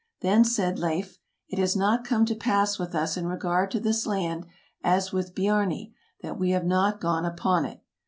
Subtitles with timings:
[0.21, 1.19] Then said Leif,"
[1.51, 4.47] It has not come to pass with us in regard to this land
[4.83, 5.93] as with Biarni,
[6.23, 7.83] that we have not gone upon it.